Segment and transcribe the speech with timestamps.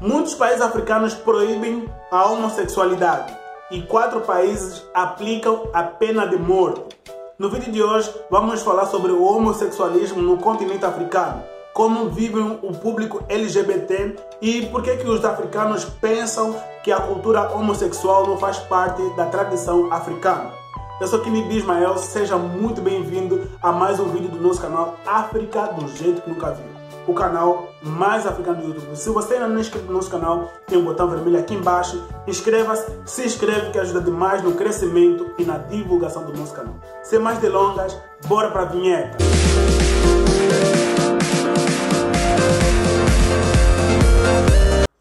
[0.00, 3.36] Muitos países africanos proíbem a homossexualidade
[3.68, 6.96] e quatro países aplicam a pena de morte.
[7.36, 11.42] No vídeo de hoje vamos falar sobre o homossexualismo no continente africano,
[11.74, 16.54] como vive o público LGBT e por que, que os africanos pensam
[16.84, 20.52] que a cultura homossexual não faz parte da tradição africana.
[21.00, 25.72] Eu sou Kini Ismael, seja muito bem-vindo a mais um vídeo do nosso canal África
[25.72, 26.77] do Jeito que Nunca Viu
[27.08, 28.94] o canal mais africano do YouTube.
[28.94, 32.06] Se você ainda não é inscrito no nosso canal, tem um botão vermelho aqui embaixo.
[32.26, 36.74] Inscreva-se, se inscreve que ajuda demais no crescimento e na divulgação do nosso canal.
[37.02, 39.16] Sem mais delongas, bora para a vinheta.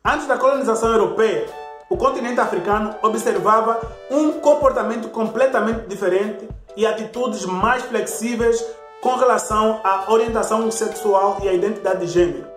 [0.06, 1.46] Antes da colonização europeia,
[1.90, 6.48] o continente africano observava um comportamento completamente diferente
[6.78, 8.64] e atitudes mais flexíveis
[9.02, 12.48] com relação à orientação sexual e à identidade de gênero.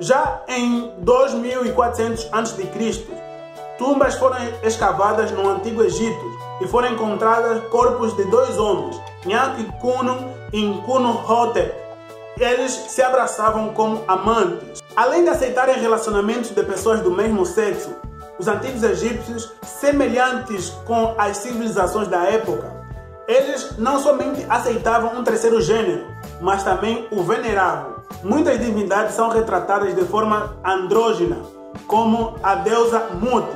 [0.00, 3.06] Já em 2400 a.C.,
[3.78, 6.24] tumbas foram escavadas no Antigo Egito
[6.60, 9.00] e foram encontradas corpos de dois homens,
[9.80, 11.74] Kuno e Nkuno Hotep.
[12.38, 14.82] Eles se abraçavam como amantes.
[14.96, 17.94] Além de aceitarem relacionamentos de pessoas do mesmo sexo,
[18.38, 22.83] os antigos egípcios, semelhantes com as civilizações da época,
[23.26, 26.06] eles não somente aceitavam um terceiro gênero,
[26.40, 27.94] mas também o veneravam.
[28.22, 31.38] Muitas divindades são retratadas de forma andrógena,
[31.86, 33.46] como a deusa Mut,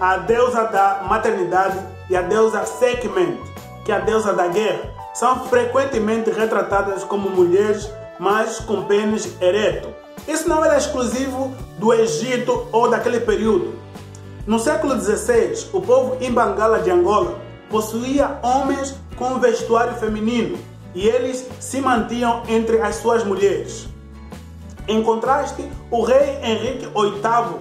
[0.00, 1.78] a deusa da maternidade
[2.10, 3.40] e a deusa Sekhmet,
[3.84, 4.90] que é a deusa da guerra.
[5.14, 9.88] São frequentemente retratadas como mulheres, mas com pênis ereto.
[10.26, 13.74] Isso não era exclusivo do Egito ou daquele período.
[14.46, 17.38] No século XVI, o povo Imbangala de Angola
[17.70, 20.58] possuía homens com vestuário feminino
[20.94, 23.88] e eles se mantinham entre as suas mulheres.
[24.86, 27.58] Em contraste, o rei Henrique VIII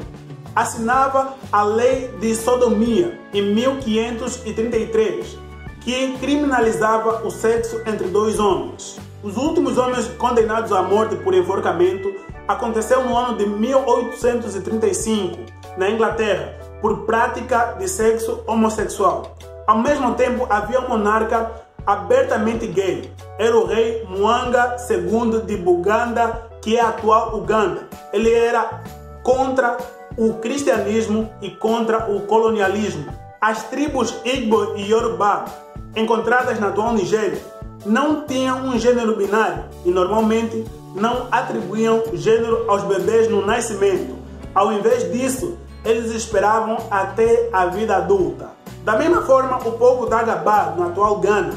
[0.56, 5.38] assinava a Lei de Sodomia em 1533,
[5.82, 9.00] que criminalizava o sexo entre dois homens.
[9.24, 12.14] Os últimos homens condenados à morte por enforcamento
[12.48, 15.38] aconteceu no ano de 1835,
[15.78, 19.38] na Inglaterra, por prática de sexo homossexual.
[19.66, 21.52] Ao mesmo tempo, havia um monarca
[21.86, 23.12] abertamente gay.
[23.38, 27.88] Era o rei Mwanga II de Buganda, que é a atual Uganda.
[28.12, 28.84] Ele era
[29.24, 29.78] contra
[30.18, 33.06] o cristianismo e contra o colonialismo.
[33.40, 35.46] As tribos Igbo e Yoruba,
[35.96, 37.42] encontradas na atual Nigéria,
[37.86, 44.16] não tinham um gênero binário e normalmente não atribuíam gênero aos bebês no nascimento.
[44.54, 48.52] Ao invés disso, eles esperavam até a vida adulta.
[48.84, 51.54] Da mesma forma, o povo da Gabá, no atual Ghana,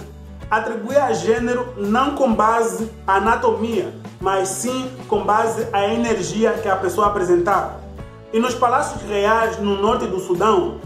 [0.48, 6.76] atribuía gênero não com base à anatomia, mas sim com base à energia que a
[6.76, 7.80] pessoa apresentava.
[8.32, 10.80] E nos palácios reais no norte do Sudão,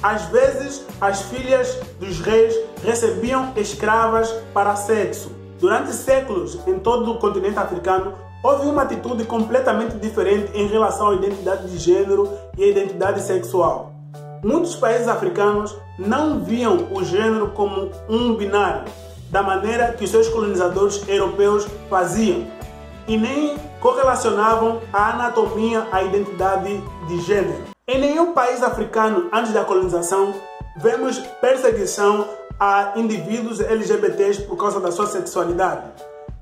[0.00, 5.32] às vezes as filhas dos reis recebiam escravas para sexo.
[5.58, 8.14] Durante séculos, em todo o continente africano,
[8.44, 13.99] houve uma atitude completamente diferente em relação à identidade de gênero e à identidade sexual.
[14.42, 18.90] Muitos países africanos não viam o gênero como um binário,
[19.30, 22.46] da maneira que os seus colonizadores europeus faziam,
[23.06, 27.64] e nem correlacionavam a anatomia à identidade de gênero.
[27.86, 30.32] Em nenhum país africano antes da colonização
[30.78, 32.26] vemos perseguição
[32.58, 35.82] a indivíduos LGBTs por causa da sua sexualidade,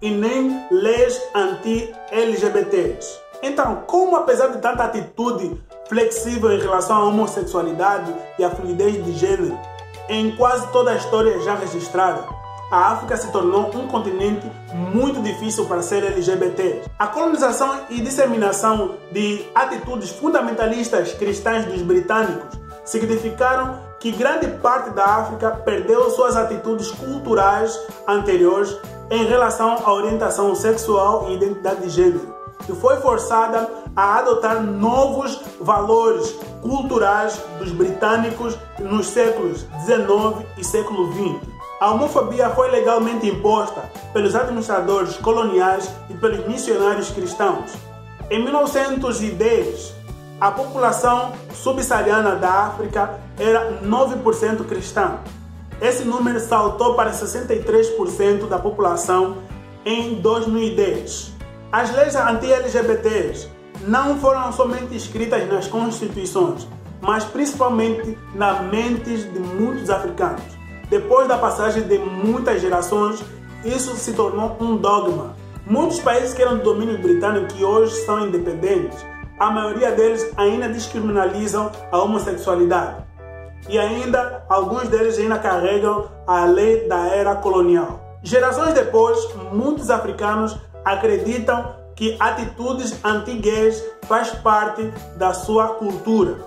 [0.01, 3.19] e nem leis anti-LGBTs.
[3.43, 9.13] Então, como apesar de tanta atitude flexível em relação à homossexualidade e à fluidez de
[9.13, 9.59] gênero,
[10.09, 12.25] em quase toda a história já registrada,
[12.71, 16.83] a África se tornou um continente muito difícil para ser LGBT.
[16.99, 25.05] A colonização e disseminação de atitudes fundamentalistas cristãs dos britânicos significaram que grande parte da
[25.05, 28.77] África perdeu suas atitudes culturais anteriores
[29.11, 32.39] em relação à orientação sexual e identidade de gênero
[32.69, 36.33] e foi forçada a adotar novos valores
[36.63, 41.41] culturais dos britânicos nos séculos 19 e século 20.
[41.81, 47.73] A homofobia foi legalmente imposta pelos administradores coloniais e pelos missionários cristãos.
[48.31, 49.93] Em 1910,
[50.41, 55.19] a população subsaariana da África era 9% cristã.
[55.81, 59.39] Esse número saltou para 63% da população
[59.85, 61.33] em 2010.
[61.73, 66.67] As leis anti-LGBTs não foram somente escritas nas constituições,
[67.01, 70.43] mas principalmente nas mentes de muitos africanos.
[70.91, 73.23] Depois da passagem de muitas gerações,
[73.65, 75.37] isso se tornou um dogma.
[75.67, 79.05] Muitos países que eram do domínio britânico que hoje são independentes
[79.39, 83.07] a maioria deles ainda descriminalizam a homossexualidade.
[83.69, 88.19] E ainda, alguns deles ainda carregam a lei da era colonial.
[88.23, 89.17] Gerações depois,
[89.53, 94.85] muitos africanos acreditam que atitudes anti-gays faz parte
[95.17, 96.39] da sua cultura.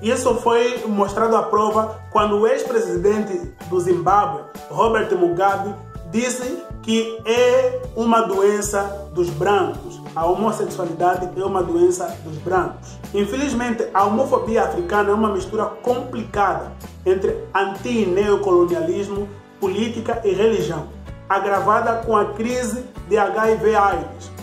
[0.00, 5.74] Isso foi mostrado à prova quando o ex-presidente do Zimbábue, Robert Mugabe,
[6.10, 10.00] disse que é uma doença dos brancos.
[10.14, 12.98] A homossexualidade é uma doença dos brancos.
[13.12, 16.72] Infelizmente, a homofobia africana é uma mistura complicada
[17.04, 19.28] entre anti-neocolonialismo,
[19.60, 20.88] política e religião,
[21.28, 24.35] agravada com a crise de HIV-AIDS.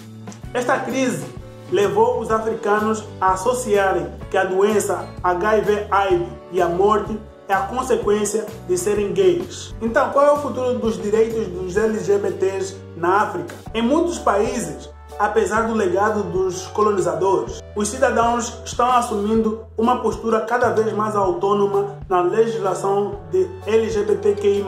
[0.53, 1.25] Esta crise
[1.71, 8.45] levou os africanos a associarem que a doença HIV-AIDS e a morte é a consequência
[8.67, 9.73] de serem gays.
[9.81, 13.55] Então, qual é o futuro dos direitos dos LGBTs na África?
[13.73, 20.69] Em muitos países, apesar do legado dos colonizadores, os cidadãos estão assumindo uma postura cada
[20.69, 24.63] vez mais autônoma na legislação de LGBTQI+,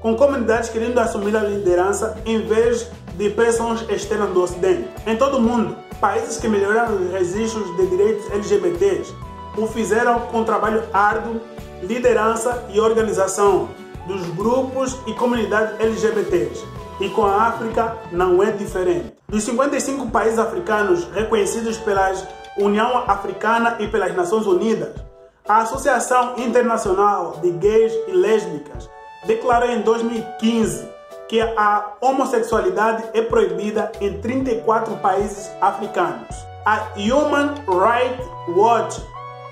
[0.00, 4.88] com comunidades querendo assumir a liderança em vez de pressões externas do Ocidente.
[5.06, 9.14] Em todo o mundo, países que melhoraram os registros de direitos LGBTs
[9.56, 11.40] o fizeram com trabalho árduo
[11.82, 13.68] liderança e organização
[14.06, 16.64] dos grupos e comunidades LGBTs.
[17.00, 19.14] E com a África não é diferente.
[19.28, 22.12] Dos 55 países africanos reconhecidos pela
[22.58, 24.94] União Africana e pelas Nações Unidas,
[25.48, 28.88] a Associação Internacional de Gays e Lésbicas
[29.26, 30.88] declarou em 2015
[31.28, 36.34] que a homossexualidade é proibida em 34 países africanos.
[36.64, 39.00] A Human Rights Watch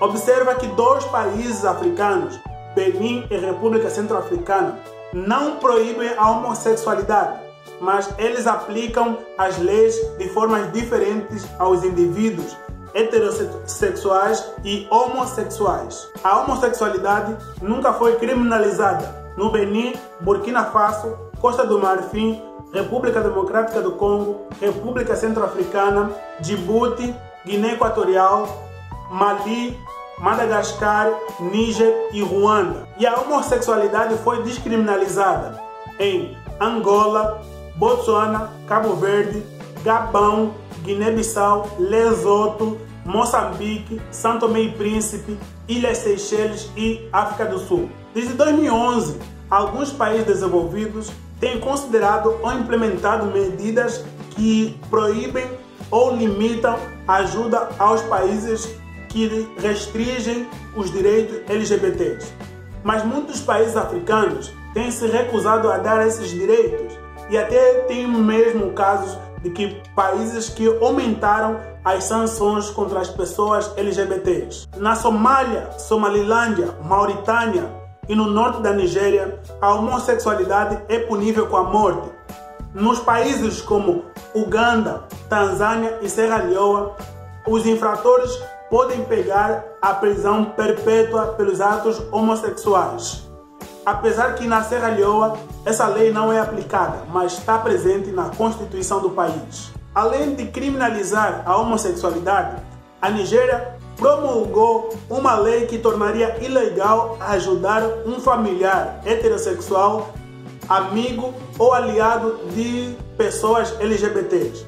[0.01, 2.39] Observa que dois países africanos,
[2.73, 4.79] Benin e República Centro-Africana,
[5.11, 7.37] não proíbem a homossexualidade,
[7.81, 12.55] mas eles aplicam as leis de formas diferentes aos indivíduos
[12.93, 16.09] heterossexuais e homossexuais.
[16.23, 22.41] A homossexualidade nunca foi criminalizada no Benin, Burkina Faso, Costa do Marfim,
[22.73, 27.15] República Democrática do Congo, República Centro-Africana, Djibouti,
[27.45, 28.47] Guiné Equatorial,
[29.09, 29.77] Mali,
[30.19, 32.87] Madagascar, Níger e Ruanda.
[32.97, 35.59] E a homossexualidade foi descriminalizada
[35.99, 37.41] em Angola,
[37.75, 39.43] Botsuana, Cabo Verde,
[39.83, 40.53] Gabão,
[40.83, 45.37] Guiné-Bissau, Lesoto, Moçambique, Santo Tomé e Príncipe,
[45.67, 47.89] Ilhas Seychelles e África do Sul.
[48.13, 55.45] Desde 2011, alguns países desenvolvidos têm considerado ou implementado medidas que proíbem
[55.89, 56.77] ou limitam
[57.07, 58.69] a ajuda aos países
[59.09, 62.31] que restringem os direitos LGBTs.
[62.83, 66.97] Mas muitos países africanos têm se recusado a dar esses direitos
[67.29, 73.71] e até tem mesmo casos de que países que aumentaram as sanções contra as pessoas
[73.77, 74.67] LGBTs.
[74.77, 77.69] Na Somália, Somalilândia, Mauritânia
[78.07, 82.09] e no norte da Nigéria, a homossexualidade é punível com a morte.
[82.73, 84.05] Nos países como
[84.35, 86.95] Uganda, Tanzânia e Serra Leoa,
[87.47, 88.31] os infratores
[88.69, 93.28] podem pegar a prisão perpétua pelos atos homossexuais.
[93.89, 99.01] Apesar que na Serra Leoa essa lei não é aplicada, mas está presente na Constituição
[99.01, 99.71] do país.
[99.95, 102.61] Além de criminalizar a homossexualidade,
[103.01, 110.13] a Nigéria promulgou uma lei que tornaria ilegal ajudar um familiar heterossexual,
[110.69, 114.67] amigo ou aliado de pessoas LGBTs.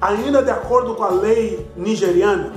[0.00, 2.52] Ainda de acordo com a lei nigeriana,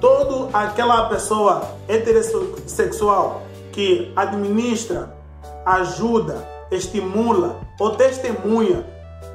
[0.00, 3.42] toda aquela pessoa heterossexual
[3.72, 5.22] que administra,
[5.64, 8.86] ajuda, estimula ou testemunha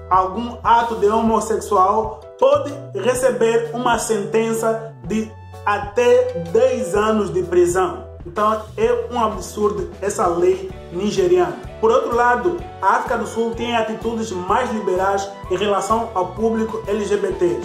[0.10, 5.32] algum ato de homossexual pode receber uma sentença de
[5.66, 8.08] até 10 anos de prisão.
[8.26, 11.58] Então é um absurdo essa lei nigeriana.
[11.80, 16.84] Por outro lado, a África do Sul tem atitudes mais liberais em relação ao público
[16.88, 17.60] LGBT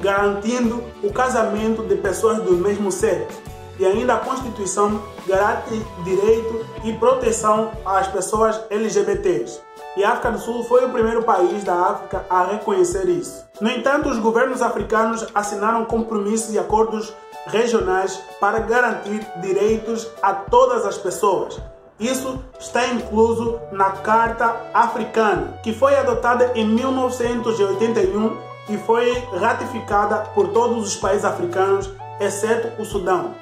[0.00, 3.38] garantindo o casamento de pessoas do mesmo sexo.
[3.80, 9.58] E ainda a Constituição garante direito e proteção às pessoas LGBTs.
[9.96, 13.42] E a África do Sul foi o primeiro país da África a reconhecer isso.
[13.58, 17.10] No entanto, os governos africanos assinaram compromissos e acordos
[17.46, 21.58] regionais para garantir direitos a todas as pessoas.
[21.98, 28.36] Isso está incluso na Carta Africana, que foi adotada em 1981
[28.68, 33.34] e foi ratificada por todos os países africanos, exceto o Sudão.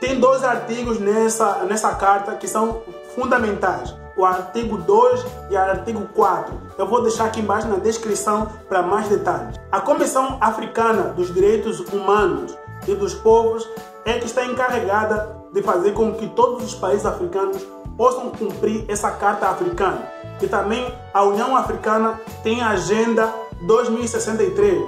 [0.00, 2.82] Tem dois artigos nessa, nessa carta que são
[3.14, 3.94] fundamentais.
[4.16, 6.54] o artigo 2 e o artigo 4.
[6.78, 9.60] Eu vou deixar aqui embaixo na descrição para mais detalhes.
[9.70, 12.56] A Comissão Africana dos Direitos Humanos
[12.88, 13.68] e dos Povos
[14.06, 17.62] é que está encarregada de fazer com que todos os países africanos
[17.96, 20.10] possam cumprir essa Carta Africana.
[20.40, 24.82] E também a União Africana tem a Agenda 2063,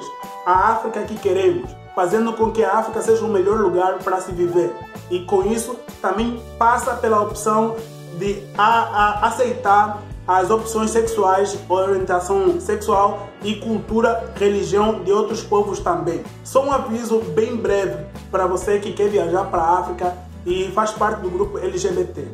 [0.47, 4.31] a África que queremos, fazendo com que a África seja o melhor lugar para se
[4.31, 4.73] viver.
[5.11, 7.75] E com isso também passa pela opção
[8.17, 15.81] de a, a aceitar as opções sexuais, orientação sexual e cultura, religião de outros povos
[15.81, 16.23] também.
[16.45, 20.93] Só um aviso bem breve para você que quer viajar para a África e faz
[20.93, 22.29] parte do grupo LGBT.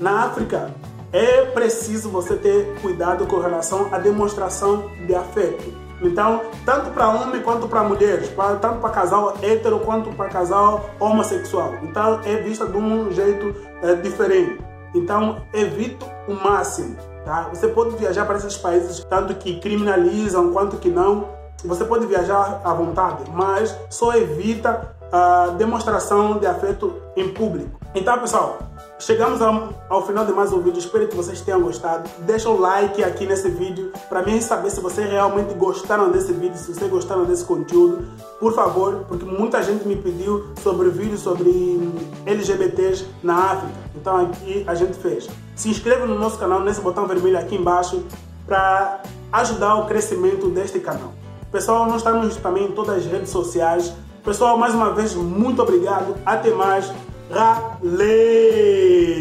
[0.00, 0.74] Na África,
[1.12, 5.83] é preciso você ter cuidado com relação à demonstração de afeto.
[6.00, 10.90] Então, tanto para homem quanto para mulheres, pra, tanto para casal hétero quanto para casal
[10.98, 11.74] homossexual.
[11.82, 14.58] Então, é vista de um jeito é, diferente.
[14.94, 16.96] Então, evite o máximo.
[17.24, 17.48] Tá?
[17.52, 21.28] Você pode viajar para esses países, tanto que criminalizam quanto que não.
[21.64, 27.80] Você pode viajar à vontade, mas só evita a demonstração de afeto em público.
[27.94, 28.58] Então, pessoal,
[29.04, 30.78] chegamos ao, ao, final de mais um vídeo.
[30.78, 32.08] Espero que vocês tenham gostado.
[32.20, 36.56] Deixa o like aqui nesse vídeo para mim saber se vocês realmente gostaram desse vídeo,
[36.56, 38.06] se vocês gostaram desse conteúdo.
[38.40, 41.92] Por favor, porque muita gente me pediu sobre vídeos sobre
[42.24, 43.74] LGBTs na África.
[43.94, 45.28] Então aqui a gente fez.
[45.54, 48.02] Se inscreva no nosso canal nesse botão vermelho aqui embaixo
[48.46, 51.12] para ajudar o crescimento deste canal.
[51.52, 53.92] Pessoal, nós estamos também em todas as redes sociais.
[54.24, 56.16] Pessoal, mais uma vez, muito obrigado.
[56.24, 56.90] Até mais.
[57.30, 59.14] Raleigh!